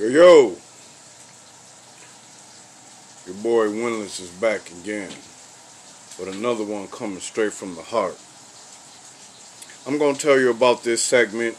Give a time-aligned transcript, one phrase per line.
[0.00, 0.56] Yo, yo.
[3.26, 5.10] Your boy Winless is back again
[6.18, 8.16] with another one coming straight from the heart.
[9.86, 11.54] I'm going to tell you about this segment.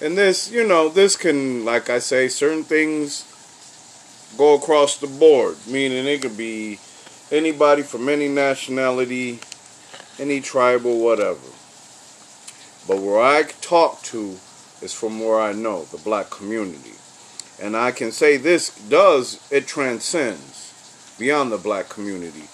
[0.00, 3.26] And this, you know, this can, like I say, certain things
[4.38, 6.78] go across the board, meaning it could be
[7.30, 9.40] anybody from any nationality,
[10.18, 11.50] any tribal, whatever.
[12.88, 14.38] But where I talk to
[14.80, 16.94] is from where I know, the black community.
[17.60, 22.44] And I can say this does, it transcends beyond the black community.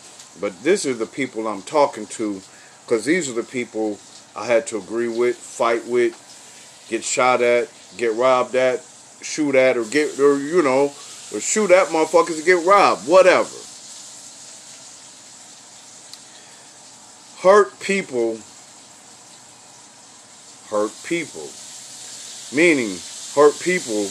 [0.40, 2.40] But these are the people I'm talking to
[2.84, 3.98] because these are the people
[4.34, 6.14] I had to agree with, fight with,
[6.88, 8.82] get shot at, get robbed at,
[9.22, 10.84] shoot at, or get, or you know,
[11.32, 13.56] or shoot at motherfuckers to get robbed, whatever.
[17.42, 18.38] Hurt people
[20.74, 21.48] hurt people.
[22.52, 22.98] Meaning,
[23.34, 24.06] hurt people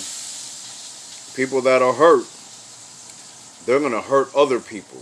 [1.35, 2.25] people that are hurt,
[3.65, 5.01] they're going to hurt other people.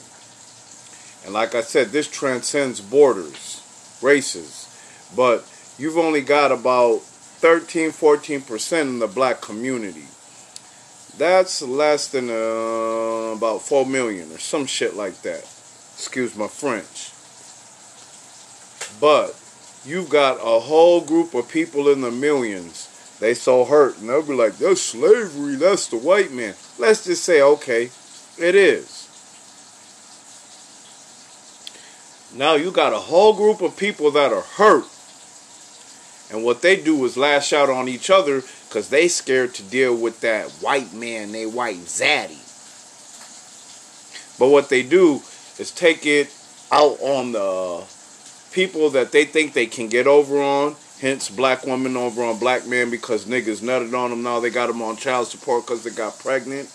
[1.24, 3.62] And like I said, this transcends borders,
[4.02, 4.68] races.
[5.16, 5.46] But
[5.78, 10.06] you've only got about 13, 14% in the black community.
[11.18, 15.44] That's less than uh, about 4 million or some shit like that.
[15.94, 17.12] Excuse my French.
[19.00, 19.40] But
[19.86, 22.88] you've got a whole group of people in the millions
[23.22, 26.56] they so hurt and they'll be like, that's slavery, that's the white man.
[26.80, 27.92] Let's just say, okay,
[28.40, 29.08] it is.
[32.36, 34.86] Now you got a whole group of people that are hurt.
[36.32, 39.96] And what they do is lash out on each other because they scared to deal
[39.96, 42.40] with that white man, they white zaddy.
[44.40, 45.22] But what they do
[45.60, 46.34] is take it
[46.72, 47.84] out on the
[48.52, 52.68] people that they think they can get over on Hence, black women over on black
[52.68, 54.22] men because niggas nutted on them.
[54.22, 56.70] Now they got them on child support because they got pregnant.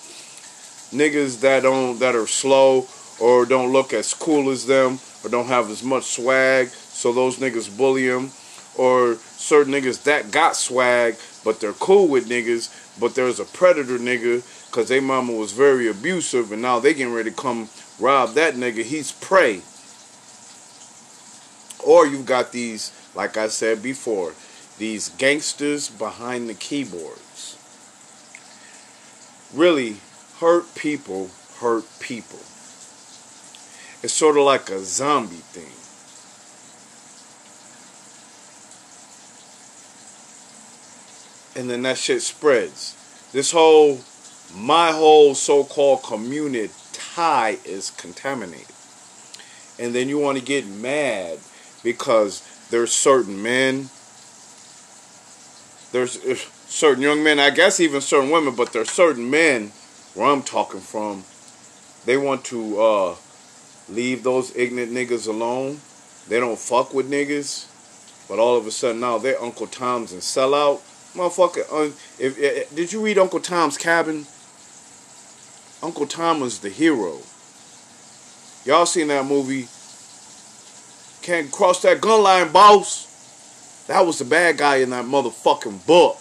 [0.93, 2.89] Niggas that don't that are slow
[3.21, 7.39] or don't look as cool as them or don't have as much swag, so those
[7.39, 8.33] niggas bully them.
[8.77, 11.15] Or certain niggas that got swag,
[11.45, 15.87] but they're cool with niggas, but there's a predator nigga because they mama was very
[15.87, 17.69] abusive and now they getting ready to come
[18.01, 18.83] rob that nigga.
[18.83, 19.63] He's prey.
[21.87, 24.35] Or you've got these like I said before,
[24.79, 27.57] these gangsters behind the keyboards
[29.55, 29.97] really
[30.39, 32.41] hurt people, hurt people.
[34.03, 35.73] It's sort of like a zombie thing.
[41.59, 42.95] And then that shit spreads.
[43.33, 44.01] This whole,
[44.55, 48.75] my whole so called community tie is contaminated.
[49.79, 51.39] And then you want to get mad
[51.83, 53.89] because there's certain men,
[55.93, 56.21] there's
[56.67, 59.73] certain young men, I guess even certain women, but there's certain men
[60.15, 61.25] where I'm talking from.
[62.05, 63.17] They want to uh,
[63.89, 65.81] leave those ignorant niggas alone.
[66.29, 67.67] They don't fuck with niggas,
[68.29, 70.83] but all of a sudden now they're Uncle Tom's and sell out.
[71.15, 74.27] Motherfucker, uh, if, if, did you read Uncle Tom's Cabin?
[75.83, 77.21] Uncle Tom was the hero.
[78.65, 79.69] Y'all seen that movie?
[81.27, 83.85] Can't cross that gun line, boss.
[83.89, 86.19] That was the bad guy in that motherfucking book.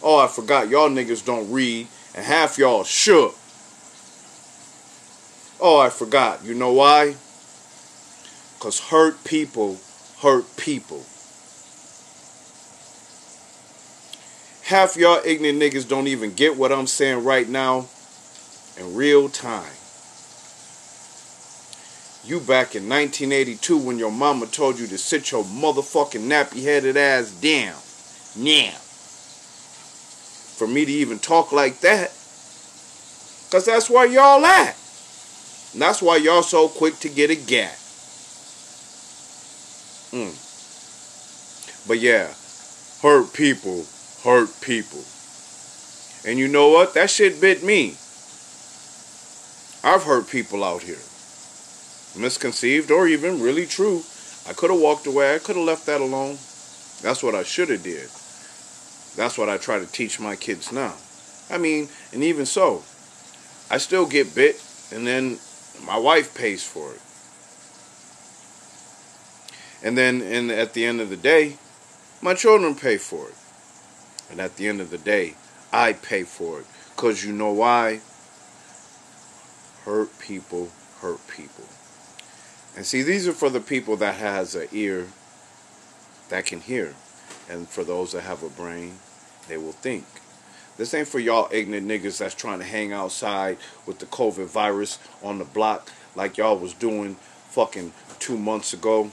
[0.00, 0.68] Oh, I forgot.
[0.68, 3.34] Y'all niggas don't read, and half y'all shook.
[5.60, 6.44] Oh, I forgot.
[6.44, 7.16] You know why?
[8.56, 9.80] Because hurt people
[10.20, 11.04] hurt people.
[14.62, 17.88] Half y'all ignorant niggas don't even get what I'm saying right now
[18.78, 19.72] in real time.
[22.26, 26.96] You back in 1982 when your mama told you to sit your motherfucking nappy headed
[26.96, 27.76] ass down.
[28.34, 28.72] Now.
[30.56, 32.12] For me to even talk like that.
[33.44, 34.74] Because that's where y'all at.
[35.74, 37.76] And that's why y'all so quick to get a gat.
[40.10, 40.40] Mm.
[41.86, 42.32] But yeah,
[43.02, 43.84] hurt people,
[44.22, 45.04] hurt people.
[46.26, 46.94] And you know what?
[46.94, 47.96] That shit bit me.
[49.84, 50.96] I've hurt people out here
[52.16, 54.02] misconceived or even really true.
[54.48, 55.34] I could have walked away.
[55.34, 56.38] I could have left that alone.
[57.02, 58.08] That's what I should have did.
[59.16, 60.94] That's what I try to teach my kids now.
[61.50, 62.82] I mean, and even so,
[63.70, 64.62] I still get bit
[64.92, 65.38] and then
[65.86, 67.00] my wife pays for it.
[69.86, 71.56] And then and at the end of the day,
[72.22, 73.34] my children pay for it.
[74.30, 75.34] And at the end of the day,
[75.72, 76.66] I pay for it.
[76.96, 78.00] Cause you know why?
[79.84, 80.70] Hurt people
[81.00, 81.64] hurt people.
[82.76, 85.06] And see, these are for the people that has an ear
[86.28, 86.94] that can hear.
[87.48, 88.98] And for those that have a brain,
[89.48, 90.04] they will think.
[90.76, 94.98] This ain't for y'all ignorant niggas that's trying to hang outside with the COVID virus
[95.22, 97.14] on the block like y'all was doing
[97.50, 99.12] fucking two months ago.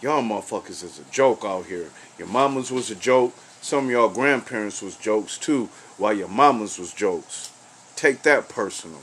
[0.00, 1.90] Y'all motherfuckers is a joke out here.
[2.18, 3.32] Your mamas was a joke.
[3.60, 5.66] Some of y'all grandparents was jokes too,
[5.98, 7.52] while your mamas was jokes.
[7.94, 9.00] Take that personal.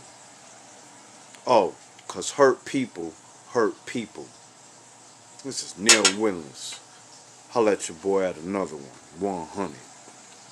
[1.47, 1.75] Oh,
[2.13, 3.11] cause hurt people
[3.53, 4.27] hurt people.
[5.43, 6.79] This is Neil Winless.
[7.55, 8.85] I'll let your boy at another one.
[9.19, 9.92] 100.